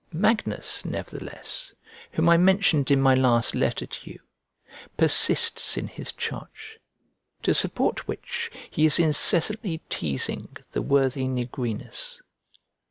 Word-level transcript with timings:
Magnus, 0.13 0.83
nevertheless, 0.83 1.75
whom 2.13 2.27
I 2.27 2.35
mentioned 2.35 2.89
in 2.89 2.99
my 2.99 3.13
last 3.13 3.53
letter 3.53 3.85
to 3.85 4.09
you, 4.09 4.19
persists 4.97 5.77
in 5.77 5.87
his 5.87 6.11
charge, 6.11 6.79
to 7.43 7.53
support 7.53 8.07
which 8.07 8.49
he 8.71 8.85
is 8.87 8.97
incessantly 8.97 9.79
teasing 9.89 10.57
the 10.71 10.81
worthy 10.81 11.27
Nigrinus. 11.27 12.19